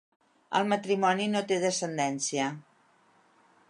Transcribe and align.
El 0.59 0.65
matrimoni 0.71 1.29
no 1.35 1.43
té 1.53 1.61
descendència. 1.67 2.53